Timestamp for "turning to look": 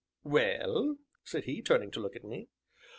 1.61-2.15